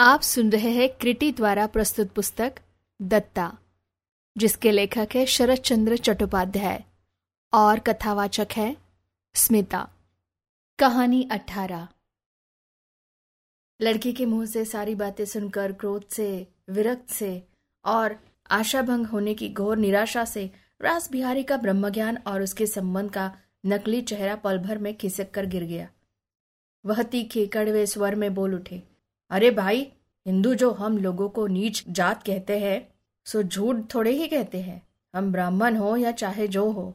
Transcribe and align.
आप 0.00 0.20
सुन 0.20 0.50
रहे 0.50 0.70
हैं 0.70 0.88
क्रिटी 0.88 1.32
द्वारा 1.32 1.66
प्रस्तुत 1.66 2.10
पुस्तक 2.10 2.52
दत्ता, 3.02 3.58
जिसके 4.36 4.70
लेखक 4.70 5.08
है 5.14 5.26
शरद 5.26 5.58
चंद्र 5.58 5.96
चट्टोपाध्याय 5.96 6.84
और 7.52 7.78
कथावाचक 7.78 8.46
है 8.52 8.76
स्मिता। 9.34 9.92
कहानी 10.78 11.28
अठारह। 11.32 11.88
लड़की 13.80 14.12
के 14.12 14.26
मुँह 14.26 14.46
से 14.46 14.64
सारी 14.64 14.94
बातें 14.94 15.24
सुनकर, 15.24 15.72
क्रोध 15.72 16.08
से, 16.08 16.46
विरक्त 16.70 17.10
से 17.10 17.42
और 17.84 18.18
आशाभंग 18.50 19.06
होने 19.06 19.34
की 19.34 19.48
घोर 19.48 19.76
निराशा 19.76 20.24
से 20.24 20.50
रास 20.80 21.10
बिहारी 21.12 21.42
का 21.42 21.56
ब्रह्मज्ञान 21.56 22.18
और 22.26 22.42
उसके 22.42 22.66
संबंध 22.66 23.10
का 23.10 23.36
नकली 23.66 24.02
चेहरा 24.02 24.36
पल 24.36 24.58
भर 24.58 24.78
में 24.78 24.96
खिसक 24.96 25.30
कर 25.30 25.46
गिर 25.46 25.64
गया। 25.64 25.88
वह 26.86 27.02
तीखे, 27.02 27.46
कड़वे 27.46 27.86
स्वर 27.86 28.14
में 28.14 28.34
बोल 28.34 28.54
उठे 28.54 28.87
अरे 29.30 29.50
भाई, 29.50 29.80
हिंदू 30.26 30.54
जो 30.54 30.70
हम 30.70 30.98
लोगों 30.98 31.28
को 31.28 31.46
नीच 31.46 31.84
जात 31.88 32.22
कहते 32.22 32.58
हैं, 32.58 32.88
सो 33.26 33.42
झूठ 33.42 33.76
थोड़े 33.94 34.10
ही 34.10 34.26
कहते 34.26 34.60
हैं। 34.60 34.82
हम 35.14 35.32
ब्राह्मण 35.32 35.76
हो 35.76 35.96
या 35.96 36.10
चाहे 36.12 36.46
जो 36.48 36.70
हो। 36.70 36.94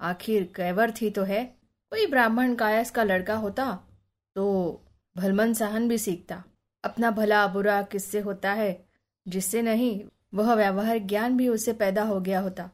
आखिर 0.00 0.42
कैवर 0.56 0.90
थी 0.90 1.10
तो 1.10 1.22
है। 1.22 1.44
कोई 1.92 2.06
ब्राह्मण 2.06 2.54
कायस 2.54 2.90
का 2.90 3.02
लड़का 3.02 3.34
होता 3.34 3.66
तो 4.36 4.44
भलमन 5.16 5.52
सहन 5.52 5.88
भी 5.88 5.98
सीखता। 5.98 6.42
अपना 6.84 7.10
भला 7.10 7.46
बुरा 7.46 7.82
किससे 7.82 8.20
होता 8.20 8.52
है, 8.52 8.86
जिससे 9.26 9.62
नहीं, 9.62 10.00
वह 10.34 10.54
व्यवहार 10.54 10.98
ज्ञान 10.98 11.36
भी 11.36 11.48
उससे 11.48 11.72
पैदा 11.72 12.02
हो 12.02 12.20
गया 12.20 12.40
होता। 12.40 12.70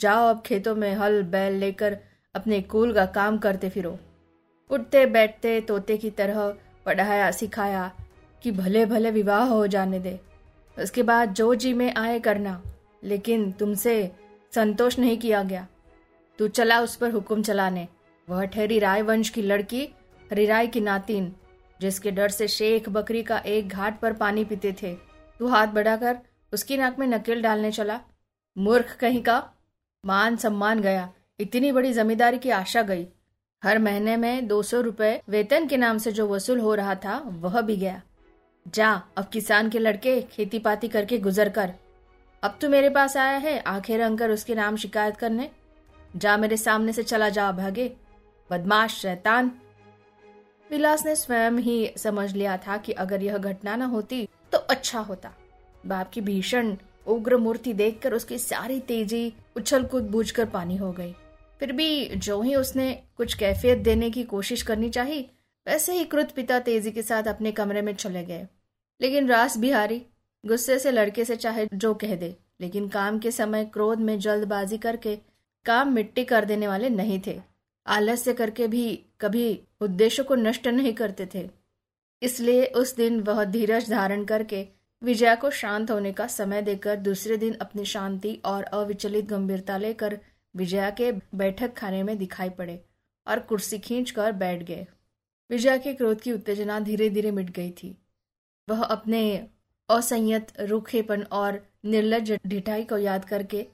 जाओ 0.00 0.28
अब 0.28 0.42
खेतों 0.42 0.74
में 0.74 0.92
हल 0.94 1.22
बैल 1.22 1.54
लेकर 1.54 1.98
अपने 2.34 2.60
कुल 2.62 2.92
का 2.92 3.06
काम 3.06 3.38
करते 3.38 3.68
फिरो। 3.68 3.98
उठते 4.70 5.06
बैठते 5.06 5.60
तोते 5.60 5.96
की 5.96 6.10
तरह 6.10 6.54
पढ़ाया, 6.86 7.30
सिखाया 7.30 7.90
कि 8.44 8.50
भले 8.50 8.86
भले 8.86 9.10
विवाह 9.10 9.44
हो 9.44 9.66
जाने 9.66 9.98
दे। 9.98 10.20
उसके 10.82 11.02
बाद 11.02 11.32
जो 11.32 11.54
जी 11.54 11.74
में 11.74 11.94
आए 11.94 12.20
करना, 12.20 12.62
लेकिन 13.04 13.52
तुमसे 13.52 14.12
संतोष 14.54 14.98
नहीं 14.98 15.18
किया 15.18 15.42
गया। 15.42 15.66
तू 16.38 16.48
चला 16.48 16.80
उस 16.80 16.96
पर 16.96 17.10
हुक्म 17.10 17.42
चलाने। 17.42 17.88
वह 18.28 18.44
ठहरी 18.44 18.78
राय 18.78 19.02
वंश 19.02 19.28
की 19.28 19.42
लड़की, 19.42 19.84
हरिराय 20.30 20.66
की 20.66 20.80
नातिन, 20.80 21.32
जिसके 21.80 22.10
डर 22.10 22.28
से 22.28 22.48
शेख 22.48 22.88
बकरी 22.88 23.22
का 23.22 23.38
एक 23.38 23.68
घाट 23.68 24.00
पर 24.00 24.12
पानी 24.12 24.44
पीते 24.44 24.72
थे। 24.72 24.94
तू 25.38 25.46
हाथ 25.46 25.66
बढ़ाकर 25.66 26.18
उसकी 26.52 26.76
नाक 26.76 26.98
में 26.98 27.06
नकेल 27.06 27.42
डालने 27.42 27.72
चला। 27.72 28.00
मूर्ख 28.58 28.96
कहीं 28.96 29.22
का 29.22 29.50
मान 30.04 30.36
सम्मान 30.36 30.80
गया। 30.80 31.12
इतनी 31.40 31.72
बड़ी 31.72 31.92
जमींदारी 31.92 32.38
की 32.38 32.50
आशा 32.50 32.82
गई। 32.82 33.06
हर 33.64 33.78
महीने 33.78 34.16
में 34.16 34.46
दो 34.46 34.62
सौ 34.62 34.80
रुपए 34.80 35.22
वेतन 35.28 35.66
के 35.66 35.76
नाम 35.76 35.98
से 35.98 36.12
जो 36.12 36.28
वसूल 36.28 36.60
हो 36.60 36.74
रहा 36.74 36.94
था, 36.94 37.22
वह 37.26 37.60
भी 37.60 37.76
गया। 37.76 38.02
जा, 38.66 39.02
अब 39.16 39.28
किसान 39.28 39.68
के 39.70 39.78
लड़के 39.78 40.20
खेती 40.22 40.58
पाती 40.58 40.88
करके 40.88 41.18
गुजर 41.18 41.48
कर। 41.48 41.72
अब 42.42 42.58
तू 42.60 42.68
मेरे 42.68 42.88
पास 42.90 43.16
आया 43.16 43.36
है 43.38 43.58
आखिर 43.58 44.00
रंग 44.00 44.18
कर 44.18 44.30
उसके 44.30 44.54
नाम 44.54 44.76
शिकायत 44.76 45.16
करने। 45.16 45.50
जा 46.16 46.36
मेरे 46.36 46.56
सामने 46.56 46.92
से 46.92 47.02
चला 47.02 47.28
जा, 47.28 47.52
भागे। 47.52 47.92
बदमाश, 48.50 48.94
शैतान। 48.94 49.50
विलास 50.70 51.04
ने 51.06 51.16
स्वयं 51.16 51.52
ही 51.52 51.92
समझ 51.96 52.32
लिया 52.32 52.56
था 52.56 52.76
कि 52.76 52.92
अगर 52.92 53.22
यह 53.22 53.38
घटना 53.38 53.76
न 53.76 53.82
होती 53.82 54.28
तो 54.52 54.58
अच्छा 54.58 55.00
होता। 55.00 55.32
बाप 55.86 56.10
की 56.10 56.20
भीषण, 56.20 56.76
उग्र 57.06 57.36
मूर्ति 57.36 57.72
देखकर 57.72 58.12
उसकी 58.12 58.38
सारी 58.38 58.80
तेज़ी 58.80 59.32
उछल 59.56 59.84
कूद 59.84 60.02
बूझ 60.02 60.30
कर 60.30 60.44
पानी 60.44 60.76
हो 60.76 60.92
गई। 60.92 61.12
फिर 61.60 61.72
भी 61.72 62.06
जो 62.06 62.40
ही 62.42 62.54
उसने 62.54 62.92
कुछ 63.16 63.34
कैफियत 63.34 63.78
देने 63.78 64.10
की 64.10 64.22
कोशिश 64.24 64.62
करनी 64.62 64.90
चाहिए 64.90 65.30
वैसे 65.66 65.92
ही 65.92 66.04
कृत 66.04 66.30
पिता 66.30 66.58
तेज़ी 66.58 66.90
के 66.90 67.02
साथ 67.02 67.22
अपने 67.22 67.52
कमरे 67.52 67.82
में 67.82 67.94
चले 67.94 68.24
गए। 68.24 68.46
लेकिन 69.00 69.28
रास 69.28 69.56
बिहारी, 69.56 70.02
गुस्से 70.44 70.78
से 70.78 70.90
लड़के 70.90 71.24
से 71.24 71.36
चाहे 71.36 71.66
जो 71.74 71.94
कह 71.94 72.14
दे, 72.16 72.36
लेकिन 72.60 72.88
काम 72.88 73.18
के 73.18 73.30
समय 73.30 73.64
क्रोध 73.64 73.98
में 73.98 74.18
जल्दबाजी 74.18 74.78
करके 74.78 75.16
काम 75.66 75.92
मिट्टी 75.92 76.24
कर 76.24 76.44
देने 76.44 76.68
वाले 76.68 76.88
नहीं 76.88 77.20
थे। 77.26 77.40
आलस्य 77.86 78.32
करके 78.32 78.66
भी 78.68 79.04
कभी 79.20 79.60
उद्देश्य 79.80 80.22
को 80.22 80.34
नष्ट 80.34 80.66
नहीं 80.66 80.92
करते 80.92 81.28
थे। 81.34 81.48
इसलिए 82.22 82.66
उस 82.66 82.94
दिन 82.96 83.20
वह 83.20 83.44
धीरज 83.44 83.90
धारण 83.90 84.24
करके 84.24 84.66
विजया 85.02 85.34
को 85.34 85.50
शांत 85.50 85.90
होने 85.90 86.12
का 86.12 86.26
समय 86.26 86.62
देकर 86.62 86.96
दूसरे 86.96 87.36
दिन 87.36 87.54
अपनी 87.54 87.84
शांति 87.84 88.34
और 88.44 88.62
अविचलित 88.62 89.24
गंभीरता 89.24 89.76
लेकर 89.76 90.18
विजया 90.54 90.90
के 90.90 91.10
बैठक 91.34 91.74
खाने 91.74 92.02
में 92.02 92.16
दिखाई 92.18 92.50
पड़े 92.50 92.80
और 93.26 93.38
कुर्सी 93.38 93.78
खींच 93.78 94.10
कर 94.10 94.32
बैठ 94.32 94.62
गए। 94.62 94.86
विजया 95.50 95.76
के 95.76 95.92
क्रोध 95.94 96.20
की 96.20 96.32
उत्तेजना 96.32 96.80
धीरे 96.80 97.10
धीरे 97.10 97.30
मिट 97.30 97.50
गई 97.50 97.70
थी। 97.70 97.96
वह 98.68 98.82
अपने 98.82 99.24
असंयत 99.88 100.52
रूखेपन 100.60 101.22
और 101.32 101.60
निर्लज 101.84 102.32
ढिठाई 102.46 102.84
को 102.84 102.98
याद 102.98 103.24
करके 103.24 103.66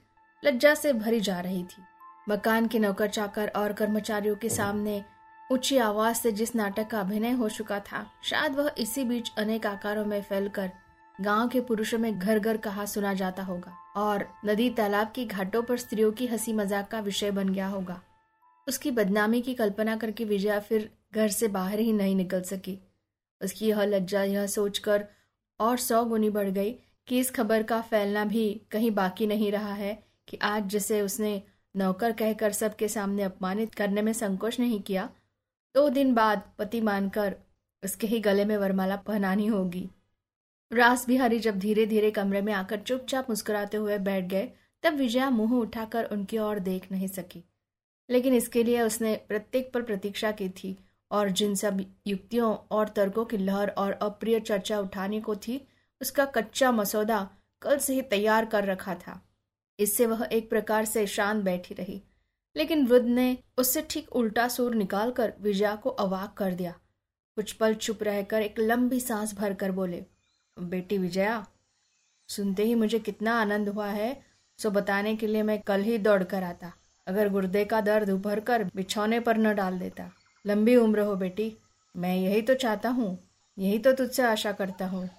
लज्जा 0.43 0.73
से 0.75 0.93
भरी 0.93 1.19
जा 1.19 1.39
रही 1.39 1.63
थी। 1.63 1.81
मकान 2.29 2.67
के 2.67 2.79
नौकर 2.79 3.07
चाकर 3.09 3.51
और 3.55 3.73
कर्मचारियों 3.73 4.35
के 4.35 4.49
सामने 4.49 5.03
ऊँची 5.49 5.77
आवाज़ 5.77 6.17
से 6.17 6.31
जिस 6.31 6.55
नाटक 6.55 6.87
का 6.87 6.99
अभिनय 6.99 7.31
हो 7.31 7.49
चुका 7.49 7.79
था, 7.79 8.05
शायद 8.23 8.55
वह 8.55 8.71
इसी 8.77 9.03
बीच 9.03 9.31
अनेक 9.37 9.65
आकारों 9.65 10.05
में 10.05 10.21
फैलकर 10.21 10.71
गाँव 11.19 11.47
के 11.47 11.61
पुरुषों 11.61 11.97
में 11.99 12.19
घर 12.19 12.39
घर 12.39 12.57
कहा 12.57 12.85
सुना 12.85 13.13
जाता 13.13 13.43
होगा 13.43 13.75
और 13.97 14.27
नदी 14.45 14.69
तालाब 14.69 15.11
की 15.15 15.25
घाटों 15.25 15.61
पर 15.63 15.77
स्त्रियों 15.77 16.11
की 16.11 16.27
हँसी 16.27 16.53
मज़ाक 16.53 16.87
का 16.87 16.99
विषय 16.99 17.31
बन 17.31 17.49
गया 17.49 17.67
होगा। 17.67 18.01
उसकी 18.67 18.91
बदनामी 18.91 19.41
की 19.41 19.53
कल्पना 19.53 19.95
करके 19.95 20.25
विजया 20.25 20.59
फिर 20.59 20.89
घर 21.15 21.27
से 21.29 21.47
बाहर 21.49 21.79
ही 21.79 21.93
नहीं 21.93 22.15
निकल 22.15 22.41
सकी। 22.43 22.79
उसकी 23.43 23.69
यह 23.69 23.81
लज्जा, 23.81 24.23
यह 24.23 24.47
सोचकर 24.47 25.07
और 25.59 25.77
सौ 25.77 26.05
गुनी 26.05 26.29
बढ़ 26.29 26.49
गई 26.49 26.71
कि 27.07 27.19
इस 27.19 27.31
खबर 27.31 27.63
का 27.63 27.81
फैलना 27.81 28.25
भी 28.25 28.61
कहीं 28.71 28.91
बाकी 28.91 29.27
नहीं 29.27 29.51
रहा 29.51 29.73
है 29.73 30.03
कि 30.27 30.37
आज 30.41 30.63
जिसे 30.63 31.01
उसने 31.01 31.41
नौकर 31.75 32.11
कहकर 32.11 32.51
सबके 32.51 32.87
सामने 32.87 33.23
अपमानित 33.23 33.75
करने 33.75 34.01
में 34.01 34.13
संकोच 34.13 34.59
नहीं 34.59 34.81
किया, 34.81 35.09
दो 35.75 35.89
दिन 35.89 36.13
बाद 36.13 36.51
पति 36.59 36.81
मानकर 36.81 37.35
उसके 37.83 38.07
ही 38.07 38.19
गले 38.19 38.45
में 38.45 38.57
वरमाला 38.57 38.95
पहनानी 38.95 39.47
होगी। 39.47 39.89
रास 40.73 41.07
बिहारी 41.07 41.39
जब 41.39 41.59
धीरे 41.59 41.85
धीरे 41.85 42.11
कमरे 42.11 42.41
में 42.41 42.53
आकर 42.53 42.79
चुपचाप 42.79 43.29
मुस्कुराते 43.29 43.77
हुए 43.77 43.97
बैठ 43.97 44.25
गए, 44.25 44.49
तब 44.83 44.93
विजया 44.93 45.29
मुँह 45.29 45.53
उठाकर 45.53 46.03
उनकी 46.03 46.37
ओर 46.37 46.59
देख 46.59 46.91
नहीं 46.91 47.07
सकी। 47.07 47.43
लेकिन 48.09 48.33
इसके 48.33 48.63
लिए 48.63 48.81
उसने 48.81 49.15
प्रत्येक 49.27 49.73
पर 49.73 49.81
प्रतीक्षा 49.81 50.31
की 50.31 50.49
थी। 50.49 50.77
और 51.11 51.29
जिन 51.29 51.55
सब 51.55 51.85
युक्तियों 52.07 52.55
और 52.71 52.89
तर्कों 52.89 53.25
की 53.25 53.37
लहर 53.37 53.69
और 53.69 53.91
अप्रिय 53.91 54.39
चर्चा 54.39 54.79
उठाने 54.79 55.21
को 55.21 55.35
थी, 55.35 55.67
उसका 56.01 56.25
कच्चा 56.25 56.71
मसौदा 56.71 57.31
कल 57.61 57.77
से 57.77 57.93
ही 57.93 58.01
तैयार 58.01 58.45
कर 58.45 58.65
रखा 58.65 58.95
था। 58.95 59.27
इससे 59.79 60.05
वह 60.05 60.29
एक 60.31 60.49
प्रकार 60.49 60.85
से 60.85 61.07
शांत 61.07 61.43
बैठी 61.43 61.73
रही। 61.73 62.03
लेकिन 62.55 62.85
वृद्ध 62.85 63.07
ने 63.07 63.37
उससे 63.57 63.87
ठीक 63.89 64.11
उल्टा 64.11 64.47
सूर 64.47 64.75
निकालकर 64.75 65.33
विजया 65.41 65.75
को 65.75 65.89
अवाक 65.89 66.33
कर 66.33 66.53
दिया। 66.53 66.71
कुछ 67.35 67.51
पल 67.51 67.73
चुप 67.73 68.03
रहकर 68.03 68.41
एक 68.41 68.59
लंबी 68.59 68.99
सांस 68.99 69.35
भरकर 69.35 69.71
बोले, 69.71 70.05
बेटी 70.59 70.97
विजया, 70.97 71.47
सुनते 72.27 72.63
ही 72.63 72.75
मुझे 72.75 72.99
कितना 72.99 73.41
आनंद 73.41 73.69
हुआ 73.69 73.87
है, 73.87 74.23
सो 74.59 74.69
बताने 74.71 75.15
के 75.15 75.27
लिए 75.27 75.43
मैं 75.43 75.61
कल 75.61 75.81
ही 75.81 75.97
दौड़ 75.97 76.23
कर 76.23 76.43
आता। 76.43 76.73
अगर 77.07 77.29
गुर्दे 77.29 77.65
का 77.65 77.81
दर्द 77.81 78.09
उभर 78.09 78.39
कर 78.39 78.63
बिछौने 78.63 79.19
पर 79.19 79.37
न 79.37 79.55
डाल 79.55 79.79
देता। 79.79 80.11
लंबी 80.45 80.75
उम्र 80.75 80.99
हो 80.99 81.15
बेटी, 81.15 81.51
मैं 81.95 82.15
यही 82.15 82.41
तो 82.41 82.53
चाहता 82.53 82.89
हूँ, 82.89 83.17
यही 83.57 83.79
तो 83.79 83.91
तुझसे 83.91 84.23
आशा 84.23 84.51
करता 84.51 84.85
हूँ। 84.85 85.09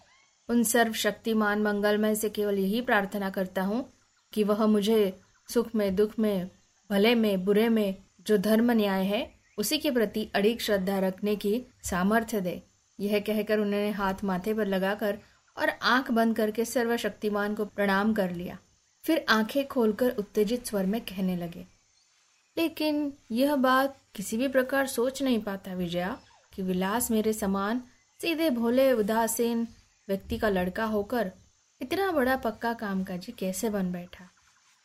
उन 0.49 0.62
सर्वशक्तिमान 0.62 1.62
मंगलमय 1.62 2.15
से 2.15 2.28
केवल 2.28 2.59
यही 2.59 2.81
प्रार्थना 2.81 3.31
करता 3.31 3.62
हूँ 3.62 3.84
कि 4.33 4.44
वह 4.44 4.66
मुझे 4.66 5.21
सुख 5.49 5.75
में, 5.75 5.94
दुख 5.97 6.19
में, 6.19 6.50
भले 6.91 7.15
में, 7.15 7.44
बुरे 7.44 7.69
में, 7.69 7.94
जो 8.27 8.38
धर्म 8.38 8.71
न्याय 8.71 9.05
है, 9.05 9.31
उसी 9.59 9.78
के 9.78 9.91
प्रति 9.91 10.28
अड़िग 10.34 10.59
श्रद्धा 10.59 10.99
रखने 10.99 11.37
की 11.37 11.62
सामर्थ्य 11.83 12.41
दे। 12.41 12.62
यह 12.99 13.19
कहकर 13.19 13.59
उन्होंने 13.59 13.91
हाथ 13.91 14.25
माथे 14.25 14.54
पर 14.54 14.66
लगाकर 14.66 15.19
और 15.56 15.69
आँख 15.83 16.10
बंद 16.10 16.36
करके 16.36 16.65
सर्वशक्तिमान 16.65 17.54
को 17.54 17.65
प्रणाम 17.65 18.13
कर 18.15 18.30
लिया। 18.30 18.59
फिर 19.04 19.25
आँखें 19.28 19.66
खोलकर 19.68 20.10
उत्तेजित 20.10 20.66
स्वर 20.66 20.86
में 20.86 21.01
कहने 21.01 21.36
लगे 21.36 21.65
लेकिन 22.57 23.13
यह 23.31 23.57
बात 23.57 23.99
किसी 24.15 24.37
भी 24.37 24.49
प्रकार 24.49 24.87
सोच 24.87 25.22
नहीं 25.22 25.39
पाता 25.39 25.75
विजया 25.75 26.21
कि 26.54 26.63
विलास 26.63 27.10
मेरे 27.10 27.33
समान, 27.33 27.83
सीधे 28.22 28.51
भोले, 28.51 28.93
उदासीन 28.93 29.69
व्यक्ति 30.09 30.39
का 30.39 30.49
लड़का 30.49 30.84
होकर 30.84 31.33
इतना 31.83 32.13
बड़ा 32.13 32.37
पक्का 32.37 32.75
कामकाजी 32.75 33.33
कैसे 33.33 33.71
बन 33.71 33.93
बैठा? 33.93 34.28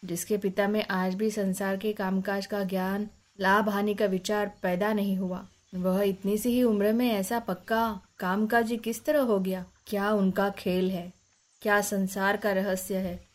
जिसके 0.06 0.38
पिता 0.38 0.68
में 0.68 0.86
आज 0.88 1.16
भी 1.16 1.32
संसार 1.32 1.78
के 1.78 1.94
कामकाज 1.94 2.46
का 2.46 2.64
ज्ञान, 2.64 3.10
लाभ 3.40 3.70
हानि 3.70 3.94
का 3.94 4.06
विचार 4.06 4.52
पैदा 4.64 4.94
नहीं 4.94 5.18
हुआ, 5.18 5.48
वह 5.76 6.04
इतनी 6.04 6.38
सी 6.38 6.50
ही 6.50 6.64
उम्र 6.64 6.94
में 6.94 7.12
ऐसा 7.12 7.40
पक्का 7.40 8.02
कामकाजी 8.20 8.78
किस 8.78 9.06
तरह 9.06 9.20
हो 9.20 9.40
गया? 9.40 9.66
क्या 9.88 10.12
उनका 10.12 10.50
खेल 10.50 10.92
है? 10.92 11.14
क्या 11.62 11.82
संसार 11.82 12.38
का 12.38 12.52
रहस्य 12.52 12.98
है? 12.98 13.28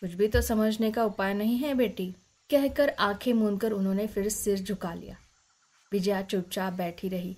कुछ 0.00 0.14
भी 0.14 0.28
तो 0.28 0.40
समझने 0.40 0.90
का 0.90 1.04
उपाय 1.04 1.34
नहीं 1.34 1.58
है, 1.58 1.74
बेटी। 1.74 2.14
कहकर 2.50 2.88
आँखें 2.88 3.32
मूंदकर 3.32 3.72
उन्होंने 3.72 4.06
फिर 4.06 4.28
सिर 4.28 4.58
झुका 4.58 4.94
लिया। 4.94 5.16
विजया 5.92 6.22
चुपचाप 6.22 6.72
बैठी 6.72 7.08
रही। 7.08 7.36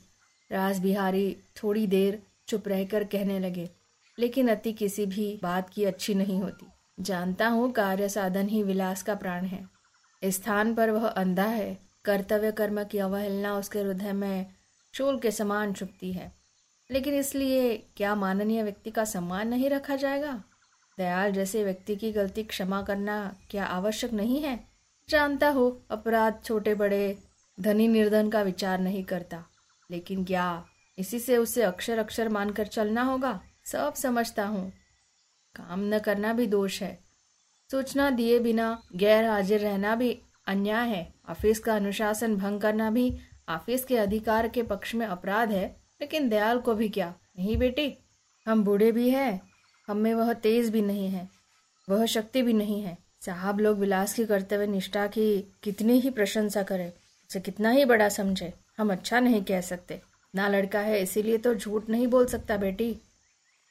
राज 0.52 0.78
बिहारी 0.78 1.36
थोड़ी 1.56 1.86
देर 1.86 2.22
चुप 2.48 2.68
रहकर 2.68 3.04
कहने 3.04 3.38
लगे, 3.38 3.68
लेकिन 4.18 4.48
अति 4.48 4.72
किसी 4.72 5.06
भी 5.06 5.40
बात 5.42 5.70
की 5.70 5.84
अच्छी 5.84 6.14
नहीं 6.14 6.40
होती। 6.40 6.66
जानता 7.00 7.48
हूँ 7.48 7.72
कार्य 7.72 8.08
साधन 8.08 8.48
ही 8.48 8.62
विलास 8.62 9.02
का 9.02 9.14
प्राण 9.14 9.44
है। 9.44 9.68
स्थान 10.24 10.74
पर 10.74 10.90
वह 10.90 11.06
अंधा 11.08 11.44
है। 11.44 11.78
कर्तव्य 12.04 12.52
कर्म 12.52 12.84
की 12.84 12.98
अवहेलना 12.98 13.56
उसके 13.56 13.78
हृदय 13.78 14.12
में 14.12 14.46
चूल 14.94 15.18
के 15.18 15.30
समान 15.30 15.72
छुपती 15.72 16.12
है। 16.12 16.32
लेकिन 16.90 17.14
इसलिए 17.14 17.76
क्या 17.96 18.14
माननीय 18.14 18.62
व्यक्ति 18.62 18.90
का 18.90 19.04
सम्मान 19.04 19.48
नहीं 19.48 19.70
रखा 19.70 19.96
जाएगा? 19.96 20.42
दयाल 20.98 21.32
जैसे 21.32 21.64
व्यक्ति 21.64 21.96
की 21.96 22.12
गलती 22.12 22.42
क्षमा 22.42 22.82
करना 22.82 23.36
क्या 23.50 23.64
आवश्यक 23.64 24.12
नहीं 24.12 24.40
है? 24.42 24.69
जानता 25.10 25.48
हो, 25.48 25.82
अपराध 25.90 26.40
छोटे 26.44 26.74
बड़े, 26.74 27.18
धनी 27.60 27.88
निर्धन 27.88 28.28
का 28.30 28.42
विचार 28.42 28.80
नहीं 28.80 29.04
करता। 29.04 29.44
लेकिन 29.90 30.24
क्या 30.24 30.64
इसी 30.98 31.18
से 31.18 31.36
उसे 31.36 31.62
अक्षर 31.62 31.98
अक्षर 31.98 32.28
मानकर 32.28 32.66
चलना 32.66 33.02
होगा? 33.02 33.40
सब 33.64 33.94
समझता 33.94 34.46
हूँ। 34.46 34.72
काम 35.54 35.80
न 35.84 35.98
करना 35.98 36.32
भी 36.32 36.46
दोष 36.46 36.82
है। 36.82 36.98
सूचना 37.70 38.10
दिए 38.10 38.38
बिना, 38.38 38.82
गैर 38.96 39.24
हाजिर 39.24 39.60
रहना 39.60 39.94
भी 39.94 40.12
अन्याय 40.46 40.88
है। 40.88 41.14
ऑफ़िस 41.30 41.58
का 41.58 41.76
अनुशासन 41.76 42.36
भंग 42.36 42.60
करना 42.60 42.90
भी 42.90 43.18
ऑफ़िस 43.48 43.84
के 43.84 43.96
अधिकार 43.96 44.48
के 44.48 44.62
पक्ष 44.62 44.94
में 44.94 45.06
अपराध 45.06 45.52
है। 45.52 45.66
लेकिन 46.00 46.28
दयाल 46.28 46.58
को 46.58 46.74
भी 46.74 46.88
क्या? 46.88 47.14
नहीं 47.38 47.56
बेटी, 47.56 47.92
हम 48.46 48.64
बूढ़े 48.64 48.92
भी 48.92 49.10
हैं। 49.10 49.40
हम 49.88 49.96
में 49.96 50.14
वह 50.14 50.32
तेज 50.32 50.70
भी 50.70 50.82
नहीं 50.82 51.08
है, 51.08 51.28
वह 51.88 52.06
शक्ति 52.06 52.42
भी 52.42 52.52
नहीं 52.52 52.82
है। 52.82 52.98
साहब 53.20 53.60
लोग 53.60 53.78
विलास 53.78 54.14
की 54.14 54.26
करते 54.26 54.54
हुए 54.54 54.66
निष्ठा 54.66 55.06
की 55.06 55.54
कितनी 55.62 56.00
ही 56.00 56.10
प्रशंसा 56.10 56.62
करें, 56.62 56.92
उसे 57.30 57.40
कितना 57.40 57.70
ही 57.70 57.84
बड़ा 57.84 58.08
समझे, 58.08 58.52
हम 58.78 58.92
अच्छा 58.92 59.20
नहीं 59.20 59.42
कह 59.42 59.60
सकते। 59.60 60.00
ना 60.34 60.48
लड़का 60.48 60.80
है, 60.80 61.02
इसीलिए 61.02 61.38
तो 61.38 61.54
झूठ 61.54 61.88
नहीं 61.88 62.06
बोल 62.06 62.26
सकता 62.26 62.56
बेटी। 62.56 62.96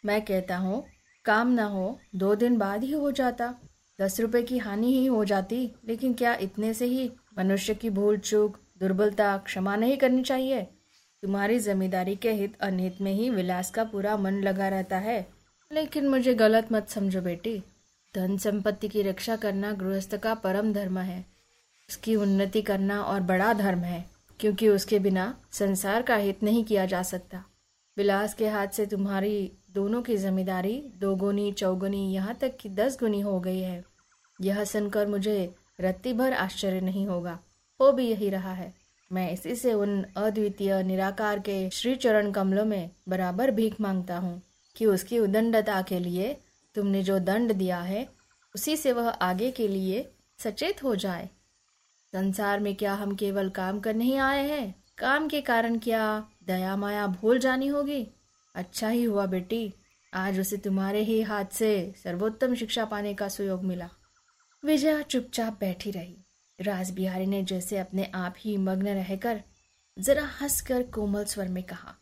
मैं 0.06 0.22
कहता 0.22 0.57
हूँ, 0.57 0.86
काम 1.25 1.51
ना 1.51 1.66
हो, 1.66 2.00
दो 2.16 2.36
दिन 2.36 2.57
बाद 2.57 2.84
ही 2.84 2.92
हो 2.92 3.12
जाता। 3.12 3.56
दस 4.01 4.19
रुपए 4.19 4.42
की 4.44 4.57
हानि 4.57 4.88
ही 4.88 5.06
हो 5.06 5.25
जाती, 5.25 5.72
लेकिन 5.88 6.13
क्या 6.13 6.36
इतने 6.36 6.74
से 6.74 6.86
ही 6.86 7.12
मनुष्य 7.38 7.74
की 7.75 7.90
भूल 7.90 8.18
चूक 8.18 8.57
दुर्बलता 8.80 9.38
क्षमा 9.38 9.75
नहीं 9.75 9.98
करनी 9.98 10.24
चाहिए? 10.24 10.62
तुम्हारी 11.24 11.60
जमींदारी 11.60 12.16
के 12.16 12.31
हित 12.31 12.57
अनहित 12.62 13.02
में 13.02 13.13
ही 13.13 13.30
विलास 13.30 13.72
का 13.72 13.84
पूरा 13.84 14.18
मन 14.18 14.34
लगा 14.34 14.68
रहता 14.68 14.98
है। 14.98 15.28
लेकिन 15.72 16.07
मुझे 16.07 16.34
गलत 16.34 16.68
मत 16.72 16.90
समझो 16.90 17.22
बेटी। 17.22 17.63
धन 18.15 18.38
संपत्ति 18.38 18.88
की 18.88 19.01
रक्षा 19.01 19.35
करना 19.35 19.71
गृहस्थ 19.71 20.15
का 20.15 20.33
परम 20.35 20.71
धर्म 20.73 20.97
है। 21.00 21.25
उसकी 21.89 22.15
उन्नति 22.15 22.61
करना 22.61 23.01
और 23.03 23.19
बड़ा 23.21 23.51
धर्म 23.53 23.79
है, 23.79 24.06
क्योंकि 24.39 24.69
उसके 24.69 25.00
बिना 25.00 25.33
संसार 25.51 26.01
का 26.01 26.15
हित 26.15 26.44
नहीं 26.44 26.63
किया 26.63 26.85
जा 26.85 27.01
सकता। 27.03 27.44
विलास 27.97 28.33
के 28.33 28.47
हाथ 28.47 28.67
से 28.67 28.85
तुम्हारी 28.85 29.51
दोनों 29.71 30.01
की 30.01 30.17
ज़िम्मेदारी 30.17 30.81
दोगुनी 30.97 31.51
चौगुनी, 31.51 32.13
यहाँ 32.13 32.35
तक 32.35 32.57
कि 32.57 32.69
दस 32.69 32.97
गुनी 33.00 33.19
हो 33.21 33.39
गई 33.39 33.59
है। 33.59 33.83
यह 34.39 34.63
सुनकर 34.63 35.07
मुझे 35.07 35.53
रत्ती 35.81 36.13
भर 36.13 36.33
आश्चर्य 36.33 36.81
नहीं 36.81 37.07
होगा। 37.07 37.39
हो 37.79 37.91
भी 37.91 38.09
यही 38.09 38.29
रहा 38.29 38.53
है। 38.53 38.73
मैं 39.11 39.31
इसी 39.31 39.56
से 39.56 39.73
उन 39.73 40.03
अद्वितीय, 40.17 40.81
निराकार 40.83 41.39
के 41.39 41.69
श्री 41.69 41.95
चरण 41.95 42.31
कमलों 42.31 42.65
में 42.65 42.89
बराबर 43.09 43.51
भीख 43.51 43.81
माँगता 43.81 44.17
हूँ 44.17 44.41
कि 44.75 44.85
उसकी 44.85 45.19
उदंडता 45.19 45.81
के 45.81 46.00
लिए 46.00 46.35
तुमने 46.80 47.04
जो 47.04 47.20
दंड 47.20 47.54
दिया 47.54 47.80
है, 47.80 48.10
उसी 48.56 48.78
से 48.78 48.92
वह 48.92 49.10
आगे 49.10 49.52
के 49.52 49.68
लिए 49.68 50.12
सचेत 50.40 50.84
हो 50.84 50.96
जाए। 50.96 51.30
संसार 52.12 52.60
में 52.60 52.76
क्या 52.76 52.94
हम 52.94 53.16
केवल 53.16 53.50
काम 53.50 53.80
कर 53.80 53.94
नहीं 53.94 54.18
आए 54.18 54.50
हैं? 54.50 54.84
काम 54.98 55.28
के 55.28 55.42
कारण 55.42 55.80
क्या 55.80 56.30
दया 56.44 56.76
माया 56.76 57.08
भूल 57.08 57.40
जानी 57.40 57.68
होगी? 57.68 58.08
अच्छा 58.56 58.90
ही 58.90 59.04
हुआ 59.04 59.26
बेटी, 59.26 59.74
आज 60.14 60.40
उसे 60.40 60.58
तुम्हारे 60.58 61.02
ही 61.02 61.22
हाथ 61.22 61.46
से 61.46 61.94
सर्वोत्तम 62.04 62.56
शिक्षा 62.56 62.86
पाने 62.86 63.14
का 63.14 63.28
सुयोग 63.28 63.64
मिला। 63.64 63.90
विजया 64.66 65.02
चुपचाप 65.02 65.60
बैठी 65.60 65.92
रही। 65.92 66.26
राज 66.62 66.92
बिहारी 66.92 67.26
ने 67.26 67.44
जैसे 67.44 67.78
अपने 67.78 68.12
आप 68.16 68.36
ही 68.38 68.58
मग्न 68.58 68.88
रहकर 68.88 69.44
जरा 70.00 70.26
हंसकर 70.42 70.84
कोमल 70.84 71.24
स्वर 71.24 71.48
में 71.48 71.64
कहा 71.64 71.96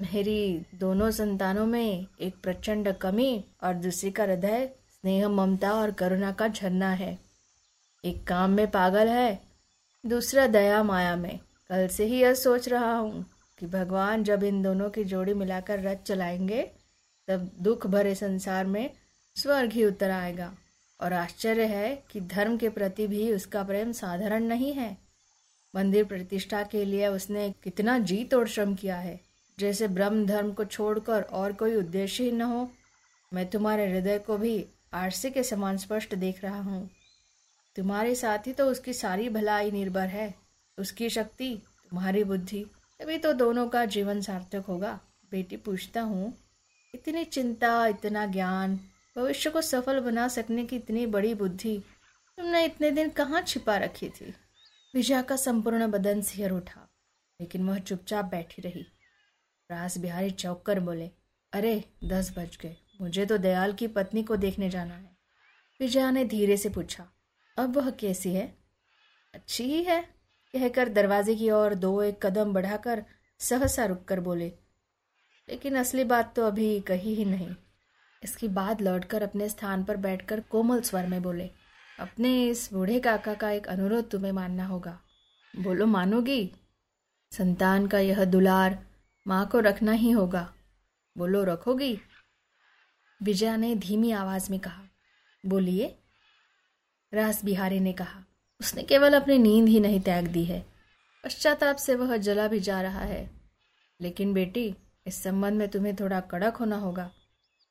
मेरी 0.00 0.66
दोनों 0.74 1.10
संतानों 1.10 1.66
में 1.66 2.06
एक 2.20 2.34
प्रचंड 2.42 2.96
कमी 2.96 3.44
और 3.62 3.74
दूसरी 3.74 4.10
का 4.10 4.24
हृदय, 4.24 4.66
स्नेह, 4.66 5.28
ममता 5.28 5.72
और 5.72 5.90
करुणा 5.90 6.32
का 6.32 6.48
झरना 6.48 6.90
है। 6.90 7.18
एक 8.04 8.26
काम 8.26 8.50
में 8.50 8.70
पागल 8.70 9.08
है, 9.08 9.40
दूसरा 10.06 10.46
दया 10.46 10.82
माया 10.82 11.16
में। 11.16 11.38
कल 11.68 11.88
से 11.88 12.04
ही 12.04 12.20
यह 12.22 12.34
सोच 12.34 12.68
रहा 12.68 12.96
हूँ 12.96 13.26
कि 13.58 13.66
भगवान 13.66 14.24
जब 14.24 14.42
इन 14.42 14.62
दोनों 14.62 14.90
की 14.90 15.04
जोड़ी 15.04 15.34
मिलाकर 15.34 15.80
रथ 15.80 15.96
चलाएँगे, 15.96 16.70
तब 17.28 17.50
दुख 17.60 17.86
भरे 17.86 18.14
संसार 18.14 18.66
में 18.66 18.90
स्वर्ग 19.36 19.72
ही 19.72 19.84
उतर 19.84 20.10
आएगा। 20.10 20.54
और 21.00 21.12
आश्चर्य 21.12 21.64
है 21.64 22.02
कि 22.10 22.20
धर्म 22.20 22.56
के 22.56 22.68
प्रति 22.68 23.06
भी 23.06 23.32
उसका 23.32 23.62
प्रेम 23.62 23.92
साधारण 23.92 24.44
नहीं 24.44 24.72
है। 24.72 24.96
मंदिर 25.76 26.04
प्रतिष्ठा 26.04 26.62
के 26.62 26.84
लिए 26.84 27.06
उसने 27.06 27.54
कितना 27.64 27.98
जी 27.98 28.24
तोड़ 28.24 28.48
श्रम 28.48 28.74
किया 28.74 28.96
है। 28.96 29.31
जैसे 29.58 29.88
ब्रह्म 29.88 30.26
धर्म 30.26 30.52
को 30.52 30.64
छोड़कर 30.64 31.22
और 31.22 31.52
कोई 31.52 31.74
उद्देश्य 31.74 32.24
ही 32.24 32.32
न 32.32 32.42
हो, 32.42 32.70
मैं 33.32 33.48
तुम्हारे 33.50 33.90
हृदय 33.90 34.18
को 34.18 34.36
भी 34.38 34.64
आरसी 34.94 35.30
के 35.30 35.42
समान 35.42 35.76
स्पष्ट 35.76 36.14
देख 36.14 36.42
रहा 36.44 36.60
हूँ। 36.60 36.88
तुम्हारे 37.76 38.14
साथ 38.14 38.46
ही 38.46 38.52
तो 38.52 38.66
उसकी 38.66 38.92
सारी 38.92 39.28
भलाई 39.28 39.70
निर्भर 39.70 40.06
है, 40.06 40.34
उसकी 40.78 41.08
शक्ति, 41.10 41.54
तुम्हारी 41.90 42.24
बुद्धि। 42.24 42.64
तभी 43.00 43.18
तो 43.18 43.32
दोनों 43.32 43.66
का 43.68 43.84
जीवन 43.84 44.20
सार्थक 44.20 44.64
होगा। 44.68 44.98
बेटी, 45.32 45.56
पूछता 45.56 46.00
हूँ, 46.00 46.32
इतनी 46.94 47.24
चिंता, 47.24 47.86
इतना 47.86 48.26
ज्ञान, 48.26 48.78
भविष्य 49.16 49.50
को 49.50 49.60
सफल 49.60 50.00
बना 50.00 50.28
सकने 50.28 50.64
की 50.64 50.76
इतनी 50.76 51.06
बड़ी 51.06 51.34
बुद्धि 51.34 51.82
तुमने 52.38 52.64
इतने 52.64 52.90
दिन 52.90 53.08
कहाँ 53.10 53.42
छिपा 53.42 53.76
रखी 53.76 54.08
थी? 54.08 54.32
विजया 54.94 55.22
का 55.22 55.36
संपूर्ण 55.36 55.86
बदन 55.86 56.20
सिहर 56.22 56.50
उठा, 56.50 56.88
लेकिन 57.40 57.68
वह 57.68 57.78
चुपचाप 57.78 58.24
बैठी 58.24 58.62
रही। 58.62 58.84
रास 59.72 59.98
बिहारी 59.98 60.30
चौक 60.30 60.62
कर 60.66 60.80
बोले, 60.80 61.10
अरे, 61.52 61.84
दस 62.04 62.32
बज 62.38 62.58
गए। 62.60 62.76
मुझे 63.00 63.26
तो 63.26 63.38
दयाल 63.38 63.72
की 63.72 63.86
पत्नी 63.88 64.22
को 64.22 64.36
देखने 64.36 64.70
जाना 64.70 64.94
है। 64.94 65.10
विजया 65.80 66.10
ने 66.10 66.24
धीरे 66.24 66.56
से 66.56 66.68
पूछा, 66.68 67.06
अब 67.56 67.76
वह 67.76 67.90
कैसी 67.90 68.34
है? 68.34 68.46
अच्छी 69.34 69.64
ही 69.64 69.82
है, 69.82 70.02
कहकर 70.54 70.88
दरवाजे 70.88 71.34
की 71.34 71.50
ओर 71.50 71.74
दो 71.74 72.02
एक 72.02 72.26
कदम 72.26 72.52
बढ़ाकर 72.52 73.04
सहसा 73.38 73.84
रुककर 73.84 74.20
बोले, 74.20 74.48
लेकिन 75.48 75.76
असली 75.76 76.04
बात 76.04 76.34
तो 76.36 76.46
अभी 76.46 76.80
कही 76.80 77.14
ही 77.14 77.24
नहीं। 77.24 77.54
इसके 78.22 78.48
बाद 78.48 78.80
लौटकर 78.80 79.22
अपने 79.22 79.48
स्थान 79.48 79.84
पर 79.84 79.96
बैठकर 79.96 80.40
कोमल 80.40 80.80
स्वर 80.80 81.06
में 81.06 81.22
बोले, 81.22 81.50
अपने 82.00 82.46
इस 82.48 82.68
बूढ़े 82.72 83.00
काका 83.00 83.34
का 83.34 83.50
एक 83.50 83.66
अनुरोध 83.66 84.10
तुम्हें 84.10 84.32
मानना 84.32 84.66
होगा। 84.66 84.98
बोलो, 85.54 85.86
मानोगी? 85.86 86.52
संतान 87.32 87.86
का 87.86 87.98
यह 87.98 88.24
दुलार 88.24 88.78
माँ 89.26 89.46
को 89.46 89.60
रखना 89.60 89.92
ही 89.92 90.10
होगा। 90.10 90.54
बोलो, 91.18 91.44
रखोगी? 91.44 91.98
विजया 93.22 93.56
ने 93.56 93.74
धीमी 93.74 94.10
आवाज़ 94.10 94.50
में 94.50 94.60
कहा। 94.60 94.82
बोलिए, 95.46 95.98
रास 97.14 97.44
बिहारी 97.44 97.80
ने 97.80 97.92
कहा, 97.92 98.24
उसने 98.60 98.82
केवल 98.82 99.14
अपनी 99.14 99.38
नींद 99.38 99.68
ही 99.68 99.80
नहीं 99.80 100.00
त्याग 100.00 100.26
दी 100.26 100.44
है। 100.44 100.66
पश्चाताप 101.24 101.76
से 101.76 101.94
वह 101.94 102.16
जला 102.16 102.48
भी 102.48 102.60
जा 102.60 102.82
रहा 102.82 103.00
है। 103.00 103.30
लेकिन 104.00 104.34
बेटी, 104.34 104.76
इस 105.06 105.22
संबंध 105.22 105.58
में 105.58 105.68
तुम्हें 105.68 105.96
थोड़ा 105.96 106.20
कड़क 106.20 106.56
होना 106.56 106.76
होगा। 106.76 107.10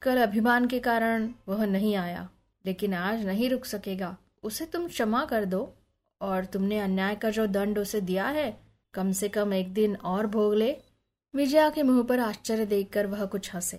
कल 0.01 0.24
अभिमान 0.24 0.67
के 0.67 0.79
कारण 0.79 1.34
वह 1.48 1.65
नहीं 1.65 1.96
आया, 1.96 2.29
लेकिन 2.65 2.93
आज 2.93 3.25
नहीं 3.25 3.50
रुक 3.50 3.65
सकेगा। 3.65 4.17
उसे 4.43 4.65
तुम 4.65 4.88
क्षमा 4.88 5.25
कर 5.25 5.46
दो, 5.46 5.77
और 6.22 6.46
तुमने 6.46 6.79
अन्याय 6.79 7.15
का 7.15 7.29
जो 7.29 7.48
दंड 7.48 7.79
उसे 7.79 8.01
दिया 8.01 8.27
है, 8.27 8.60
कम 8.93 9.12
से 9.12 9.29
कम 9.29 9.53
एक 9.53 9.74
दिन 9.74 9.96
और 9.96 10.27
भोग 10.27 10.55
ले। 10.55 10.91
विजया 11.34 11.70
के 11.70 11.84
मुँह 11.84 12.04
पर 12.04 12.20
आश्चर्य 12.20 12.66
देखकर 12.66 13.08
वह 13.08 13.26
कुछ 13.26 13.54
हंसे। 13.56 13.78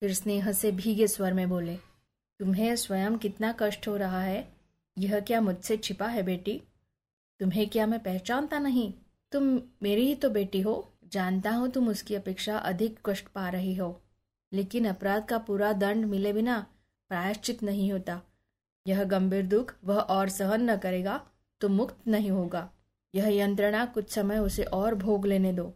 फिर 0.00 0.14
स्नेह 0.14 0.52
से 0.52 0.72
भीगे 0.72 1.06
स्वर 1.06 1.32
में 1.32 1.48
बोले, 1.48 1.76
तुम्हें 2.40 2.76
स्वयं 2.76 3.16
कितना 3.16 3.54
कष्ट 3.58 3.88
हो 3.88 3.96
रहा 3.96 4.20
है? 4.20 4.52
यह 4.98 5.20
क्या 5.20 5.40
मुझसे 5.40 5.76
छिपा 5.76 6.06
है 6.06 6.22
बेटी? 6.22 6.62
तुम्हें 7.40 7.68
क्या 7.68 7.86
मैं 7.86 8.02
पहचानता 8.02 8.58
नहीं? 8.58 8.92
तुम 9.32 9.60
मेरी 9.82 10.06
ही 10.06 10.14
तो 10.14 10.30
बेटी 10.30 10.60
हो। 10.60 10.92
जानता 11.04 11.50
हूँ 11.50 11.70
तुम 11.70 11.88
उसकी 11.88 12.14
अपेक्षा 12.14 12.58
अधिक 12.58 12.98
कष्ट 13.06 13.26
पा 13.26 13.48
रही 13.48 13.74
हो। 13.74 14.02
लेकिन 14.52 14.88
अपराध 14.88 15.24
का 15.24 15.38
पूरा 15.38 15.72
दंड 15.72 16.04
मिले 16.04 16.32
बिना 16.32 16.66
प्रायश्चित 17.08 17.62
नहीं 17.62 17.92
होता। 17.92 18.20
यह 18.86 19.04
गंभीर 19.04 19.46
दुख 19.46 19.74
वह 19.84 19.96
और 19.96 20.28
सहन 20.28 20.70
न 20.70 20.76
करेगा 20.76 21.20
तो 21.60 21.68
मुक्त 21.68 22.08
नहीं 22.08 22.30
होगा। 22.30 22.70
यह 23.14 23.28
यंत्रणा 23.28 23.84
कुछ 23.86 24.10
समय 24.10 24.38
उसे 24.38 24.64
और 24.64 24.94
भोग 24.94 25.26
लेने 25.26 25.52
दो। 25.52 25.74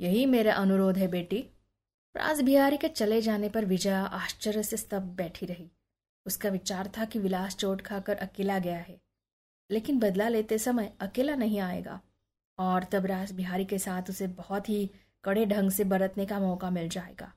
यही 0.00 0.24
मेरा 0.26 0.54
अनुरोध 0.54 0.98
है 0.98 1.08
बेटी। 1.08 1.44
राज 2.14 2.40
बिहारी 2.40 2.76
के 2.76 2.88
चले 2.88 3.20
जाने 3.20 3.48
पर 3.48 3.64
विजया 3.64 4.00
आश्चर्य 4.02 4.62
से 4.62 4.76
स्तब्ध 4.76 5.16
बैठी 5.16 5.46
रही। 5.46 5.70
उसका 6.26 6.48
विचार 6.48 6.90
था 6.98 7.04
कि 7.04 7.18
विलास 7.18 7.56
चोट 7.56 7.82
खाकर 7.82 8.16
अकेला 8.16 8.58
गया 8.58 8.78
है, 8.78 8.96
लेकिन 9.70 9.98
बदला 9.98 10.28
लेते 10.28 10.58
समय 10.58 10.92
अकेला 11.00 11.34
नहीं 11.36 11.58
आएगा, 11.60 12.00
और 12.58 12.84
तब 12.84 13.06
राज 13.06 13.32
बिहारी 13.32 13.64
के 13.64 13.78
साथ 13.78 14.10
उसे 14.10 14.26
बहुत 14.28 14.68
ही 14.68 14.90
कड़े 15.24 15.44
ढंग 15.46 15.70
से 15.70 15.84
बरतने 15.84 16.26
का 16.26 16.38
मौका 16.40 16.70
मिल 16.70 16.88
जाएगा। 16.88 17.32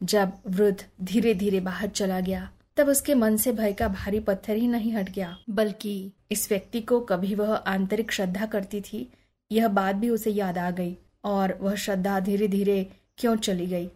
जब 0.00 0.32
वृद्ध 0.46 0.84
धीरे 1.02 1.34
धीरे 1.34 1.60
बाहर 1.60 1.88
चला 1.88 2.20
गया, 2.20 2.50
तब 2.76 2.88
उसके 2.88 3.14
मन 3.14 3.36
से 3.36 3.52
भय 3.52 3.72
का 3.72 3.88
भारी 3.88 4.20
पत्थर 4.20 4.56
ही 4.56 4.66
नहीं 4.68 4.92
हट 4.92 5.10
गया, 5.10 5.36
बल्कि 5.50 6.12
इस 6.30 6.48
व्यक्ति 6.50 6.80
को 6.80 7.00
कभी 7.02 7.34
वह 7.34 7.54
आंतरिक 7.54 8.12
श्रद्धा 8.12 8.46
करती 8.46 8.80
थी, 8.80 9.08
यह 9.50 9.68
बात 9.70 9.96
भी 9.96 10.08
उसे 10.10 10.30
याद 10.30 10.58
आ 10.58 10.70
गई। 10.70 10.96
और 11.24 11.54
वह 11.60 11.74
श्रद्धा 11.74 12.18
धीरे 12.20 12.48
धीरे 12.48 12.84
क्यों 13.18 13.36
चली 13.36 13.66
गई? 13.66 13.90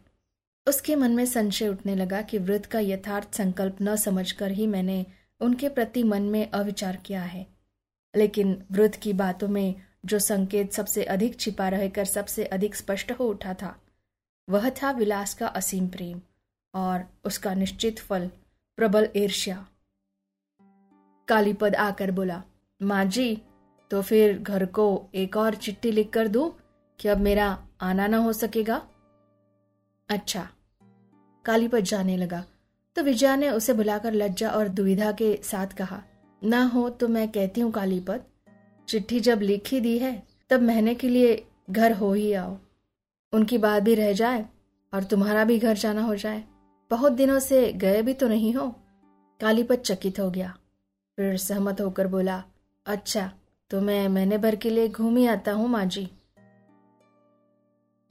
उसके 0.67 0.97
मन 0.97 1.11
में 1.11 1.25
संशय 1.27 1.69
उठने 1.69 1.95
लगा 1.95 2.23
कि 2.23 2.39
वृद्ध 2.39 2.67
का 2.67 2.81
यथार्थ 2.81 3.35
संकल्प 3.35 3.77
न 3.83 3.97
समझकर 3.97 4.51
ही 4.51 4.67
मैंने 4.67 5.05
उनके 5.41 5.69
प्रति 5.69 6.03
मन 6.03 6.23
में 6.23 6.51
अविचार 6.51 6.97
किया 6.97 7.23
है। 7.23 7.47
लेकिन 8.17 8.63
वृद्ध 8.73 8.97
की 8.97 9.13
बातों 9.13 9.49
में 9.49 9.75
जो 10.05 10.19
संकेत 10.19 10.73
सबसे 10.73 11.05
अधिक 11.05 11.39
छिपा 11.41 11.69
रहकर 11.69 12.05
सबसे 12.05 12.45
अधिक 12.45 12.75
स्पष्ट 12.75 13.13
हो 13.13 13.29
उठा 13.29 13.55
था, 13.55 13.77
वह 14.49 14.71
था 14.71 14.91
विलास 14.91 15.35
का 15.35 15.47
असीम 15.47 15.89
प्रेम 15.89 16.21
और 16.75 17.05
उसका 17.25 17.55
निश्चित 17.55 17.99
फल, 17.99 18.29
प्रबल 18.79 19.09
ईर्ष्या। 19.17 19.67
कालीपद 21.29 21.75
आकर 21.75 22.11
बोला, 22.11 22.43
माँ 22.83 23.05
जी 23.05 23.43
तो 23.91 24.03
फिर 24.03 24.39
घर 24.39 24.67
को 24.67 25.09
एक 25.15 25.37
और 25.37 25.55
चिट्ठी 25.55 25.91
लिख 25.91 26.11
कर 26.11 26.29
दू? 26.29 26.55
कि 27.01 27.09
अब 27.09 27.19
मेरा 27.21 27.57
आना 27.83 28.07
ना 28.07 28.17
हो 28.19 28.33
सकेगा। 28.33 28.83
अच्छा 30.09 30.49
कालीपद 31.45 31.85
जाने 31.85 32.17
लगा 32.17 32.45
तो 32.97 33.03
विजया 33.03 33.35
ने 33.37 33.51
उसे 33.51 33.73
बुलाकर 33.75 34.13
लज्जा 34.15 34.51
और 34.51 34.69
दुविधा 34.71 35.11
के 35.13 35.35
साथ 35.45 35.75
कहा, 35.77 36.03
ना 36.43 36.63
हो 36.65 36.89
तो 36.91 37.09
मैं 37.09 37.29
कहती 37.29 37.61
हूँ 37.61 37.71
कालीपद 37.73 38.25
चिट्ठी 38.89 39.21
जब 39.21 39.41
लिखी 39.43 39.81
दी 39.81 39.97
है, 39.99 40.23
तब 40.51 40.63
महीने 40.63 40.95
के 40.95 41.09
लिए 41.09 41.45
घर 41.71 41.93
हो 41.93 42.13
ही 42.13 42.33
आओ। 42.35 42.57
उनकी 43.33 43.59
बात 43.59 43.83
भी 43.83 43.95
रह 43.95 44.13
जाए 44.15 44.45
और 44.93 45.05
तुम्हारा 45.05 45.45
भी 45.45 45.59
घर 45.59 45.77
जाना 45.77 46.03
हो 46.03 46.15
जाए। 46.17 46.43
बहुत 46.91 47.13
दिनों 47.13 47.39
से 47.41 47.73
गए 47.75 48.03
भी 48.03 48.15
तो 48.15 48.29
नहीं 48.29 48.53
हो? 48.55 48.69
कालीपत 49.41 49.83
चकित 49.83 50.21
हो 50.21 50.31
गया, 50.31 50.55
फिर 51.19 51.37
सहमत 51.39 51.81
होकर 51.81 52.07
बोला 52.09 52.43
अच्छा 52.87 53.31
तो 53.71 53.81
मैं 53.81 54.07
महीने 54.09 54.39
भर 54.39 54.57
के 54.57 54.71
लिए 54.71 54.89
घूम 54.89 55.17
ही 55.17 55.27
आता 55.29 55.53
हूँ, 55.53 55.69
माँ 55.69 55.85
जी। 55.87 56.09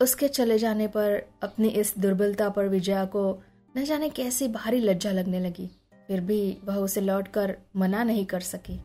उसके 0.01 0.27
चले 0.27 0.59
जाने 0.59 0.87
पर 0.87 1.21
अपनी 1.43 1.67
इस 1.67 1.93
दुर्बलता 1.97 2.49
पर 2.49 2.67
विजया 2.67 3.05
को 3.05 3.43
न 3.77 3.83
जाने 3.83 4.09
कैसी 4.09 4.47
भारी 4.47 4.79
लज्जा 4.79 5.11
लगने 5.11 5.39
लगी। 5.39 5.69
फिर 6.07 6.21
भी 6.21 6.57
वह 6.65 6.75
उसे 6.75 7.01
लौटकर 7.01 7.57
मना 7.75 8.03
नहीं 8.03 8.25
कर 8.25 8.39
सकी। 8.39 8.79